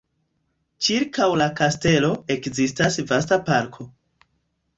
Ĉirkaŭ 0.85 1.27
la 1.41 1.47
kastelo 1.59 2.09
ekzistas 2.37 2.99
vasta 3.13 3.39
parko. 3.53 3.87